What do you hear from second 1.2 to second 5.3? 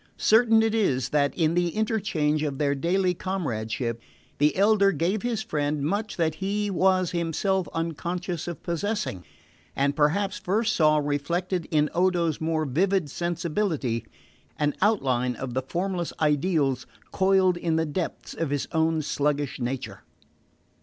in the interchange of their daily comradeship, the elder gave